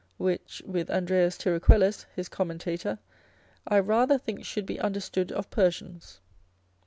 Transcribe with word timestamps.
which, 0.17 0.63
with 0.65 0.89
Andreas 0.89 1.37
Tiraquellus 1.37 2.07
his 2.15 2.27
commentator, 2.27 2.97
I 3.67 3.77
rather 3.81 4.17
think 4.17 4.43
should 4.43 4.65
be 4.65 4.79
understood 4.79 5.31
of 5.31 5.51
Persians. 5.51 6.21